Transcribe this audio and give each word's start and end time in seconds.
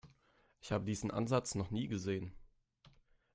Ich 0.61 0.71
habe 0.71 0.83
diesen 0.85 1.11
Ansatz 1.11 1.53
noch 1.53 1.69
nie 1.69 1.87
gesehen. 1.87 2.33